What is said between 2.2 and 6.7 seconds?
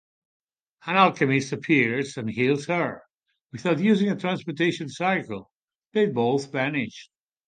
heals her, without using a trasmutation circle; they both